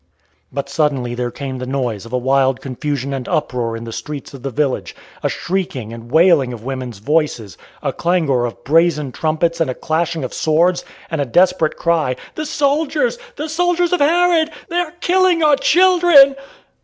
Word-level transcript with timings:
But 0.51 0.67
suddenly 0.67 1.13
there 1.13 1.29
came 1.29 1.59
the 1.59 1.67
noise 1.67 2.07
of 2.07 2.11
a 2.11 2.17
wild 2.17 2.59
confusion 2.59 3.13
and 3.13 3.27
uproar 3.29 3.77
in 3.77 3.83
the 3.83 3.93
streets 3.93 4.33
of 4.33 4.41
the 4.41 4.49
village, 4.49 4.95
a 5.21 5.29
shrieking 5.29 5.93
and 5.93 6.09
wailing 6.11 6.51
of 6.53 6.63
women's 6.63 6.97
voices, 6.97 7.55
a 7.83 7.93
clangor 7.93 8.45
of 8.47 8.63
brazen 8.63 9.11
trumpets 9.11 9.61
and 9.61 9.69
a 9.69 9.75
clashing 9.75 10.23
of 10.23 10.33
swords, 10.33 10.83
and 11.11 11.21
a 11.21 11.25
desperate 11.25 11.77
cry: 11.77 12.15
"The 12.33 12.47
soldiers! 12.47 13.19
the 13.35 13.47
soldiers 13.47 13.93
of 13.93 13.99
Herod! 13.99 14.49
They 14.69 14.77
are 14.79 14.93
killing 15.01 15.43
our 15.43 15.55
children." 15.55 16.35